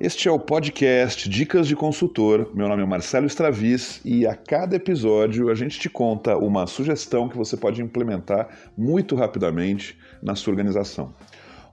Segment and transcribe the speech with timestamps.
[0.00, 2.52] Este é o podcast Dicas de Consultor.
[2.54, 7.28] Meu nome é Marcelo Stravis e a cada episódio a gente te conta uma sugestão
[7.28, 11.12] que você pode implementar muito rapidamente na sua organização.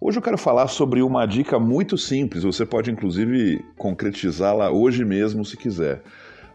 [0.02, 5.46] Hoje eu quero falar sobre uma dica muito simples, você pode inclusive concretizá-la hoje mesmo
[5.46, 6.04] se quiser.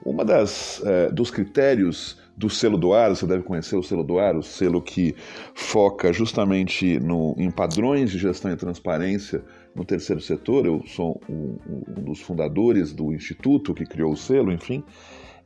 [0.04, 4.18] Uma das é, dos critérios do selo do ar, você deve conhecer o selo do
[4.18, 5.14] ar, o selo que
[5.54, 9.44] foca justamente no, em padrões de gestão e transparência
[9.74, 10.66] no terceiro setor.
[10.66, 14.82] Eu sou um, um dos fundadores do instituto que criou o selo, enfim.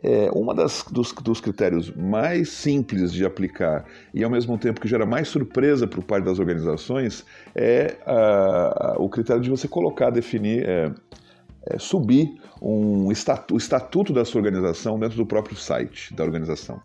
[0.02, 4.86] É, uma das dos, dos, critérios mais simples de aplicar e ao mesmo tempo que
[4.86, 7.96] gera mais surpresa para o parte das organizações é
[8.98, 10.92] o critério de você colocar, definir é,
[11.66, 16.80] é, subir um estatu, o estatuto da sua organização dentro do próprio site da organização.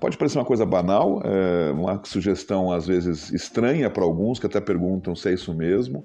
[0.00, 4.60] Pode parecer uma coisa banal, é, uma sugestão às vezes estranha para alguns que até
[4.60, 6.04] perguntam se é isso mesmo.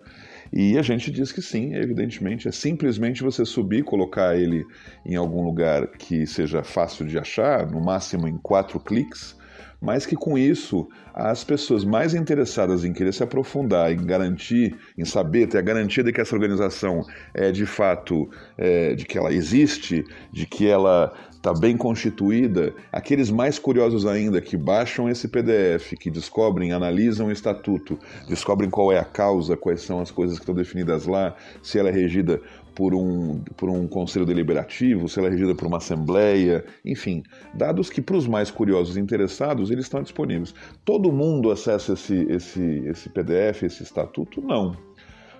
[0.52, 2.48] E a gente diz que sim, evidentemente.
[2.48, 4.66] É simplesmente você subir, colocar ele
[5.06, 9.38] em algum lugar que seja fácil de achar, no máximo em quatro cliques,
[9.82, 15.06] mas que com isso as pessoas mais interessadas em querer se aprofundar, em garantir, em
[15.06, 19.34] saber, ter a garantia de que essa organização é de fato, é, de que ela
[19.34, 25.94] existe, de que ela está bem constituída, aqueles mais curiosos ainda que baixam esse PDF,
[25.98, 30.44] que descobrem, analisam o estatuto, descobrem qual é a causa, quais são as coisas que
[30.44, 32.42] estão definidas lá, se ela é regida
[32.76, 37.90] por um, por um conselho deliberativo, se ela é regida por uma assembleia, enfim, dados
[37.90, 40.54] que para os mais curiosos e interessados eles estão disponíveis.
[40.84, 44.42] Todo mundo acessa esse, esse, esse PDF, esse estatuto?
[44.42, 44.76] Não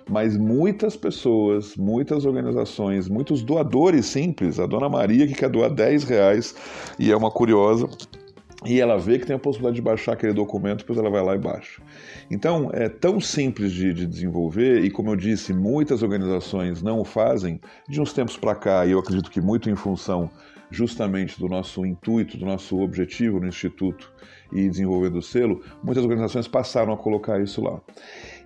[0.08, 6.04] mas muitas pessoas, muitas organizações, muitos doadores simples, a dona Maria que quer doar 10
[6.04, 6.54] reais
[6.98, 7.88] e é uma curiosa,
[8.64, 11.34] e ela vê que tem a possibilidade de baixar aquele documento, depois ela vai lá
[11.34, 11.80] e baixa.
[12.30, 17.04] Então, é tão simples de, de desenvolver, e como eu disse, muitas organizações não o
[17.04, 20.30] fazem, de uns tempos para cá, e eu acredito que muito em função
[20.70, 24.12] justamente do nosso intuito, do nosso objetivo no Instituto
[24.52, 27.80] e desenvolver do selo, muitas organizações passaram a colocar isso lá.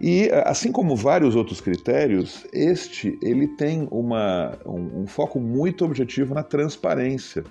[0.00, 6.34] E assim como vários outros critérios, este ele tem uma, um, um foco muito objetivo
[6.34, 7.44] na transparência.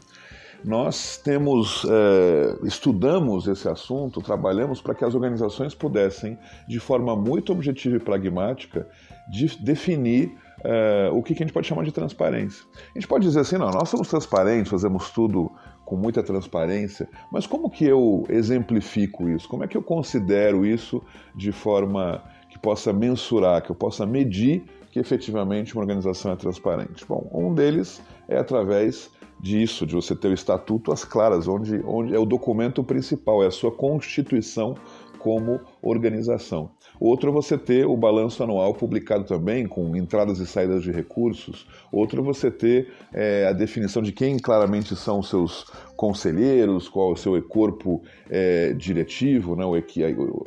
[0.64, 6.38] Nós temos, é, estudamos esse assunto, trabalhamos para que as organizações pudessem,
[6.68, 8.88] de forma muito objetiva e pragmática,
[9.30, 12.66] de definir é, o que, que a gente pode chamar de transparência.
[12.96, 15.52] A gente pode dizer assim, não, nós somos transparentes, fazemos tudo
[15.86, 19.50] com muita transparência, mas como que eu exemplifico isso?
[19.50, 21.04] Como é que eu considero isso
[21.36, 27.06] de forma que possa mensurar, que eu possa medir que efetivamente uma organização é transparente?
[27.06, 29.12] Bom, um deles é através
[29.44, 33.48] disso, de você ter o estatuto às claras, onde, onde é o documento principal, é
[33.48, 34.76] a sua constituição
[35.20, 36.72] como organização.
[37.00, 41.68] Outro é você ter o balanço anual publicado também, com entradas e saídas de recursos.
[41.92, 45.66] Outro é você ter é, a definição de quem claramente são os seus
[45.98, 49.66] conselheiros, qual é o seu corpo é, diretivo, né,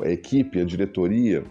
[0.00, 1.44] a equipe, a diretoria.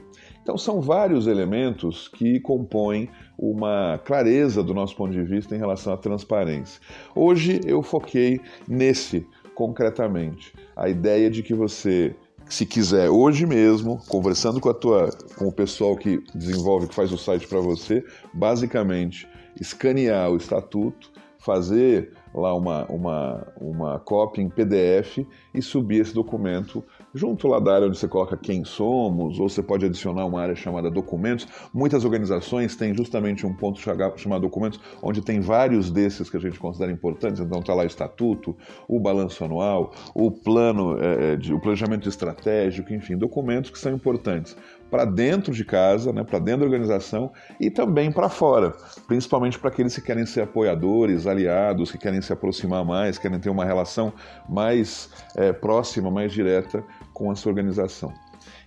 [0.46, 5.92] Então, são vários elementos que compõem uma clareza do nosso ponto de vista em relação
[5.92, 6.80] à transparência.
[7.16, 9.26] Hoje eu foquei nesse
[9.56, 12.16] concretamente, a ideia de que você
[12.48, 17.12] se quiser hoje mesmo, conversando com a tua, com o pessoal que desenvolve, que faz
[17.12, 19.28] o site para você, basicamente
[19.60, 26.84] escanear o estatuto, fazer lá uma, uma, uma cópia em PDF e subir esse documento
[27.14, 30.56] junto lá da área onde você coloca quem somos, ou você pode adicionar uma área
[30.56, 31.48] chamada documentos.
[31.74, 36.60] Muitas organizações têm justamente um ponto chamado documentos, onde tem vários desses que a gente
[36.60, 37.40] considera importantes.
[37.40, 38.56] Então está lá o estatuto,
[38.88, 44.58] o balanço anual, o plano, é, de, o planejamento estratégico, enfim, documentos que são importantes
[44.90, 48.72] para dentro de casa, né, para dentro da organização e também para fora,
[49.08, 53.50] principalmente para aqueles que querem ser apoiadores, aliados, que querem se aproximar mais, querem ter
[53.50, 54.14] uma relação
[54.50, 58.14] mais é, próxima, mais direta com a sua organização.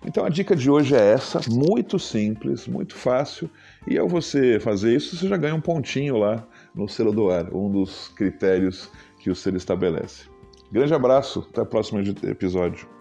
[0.05, 3.51] Então a dica de hoje é essa, muito simples, muito fácil,
[3.87, 7.53] e ao você fazer isso, você já ganha um pontinho lá no selo do ar,
[7.53, 10.27] um dos critérios que o selo estabelece.
[10.71, 12.98] Grande abraço, até o próximo episódio.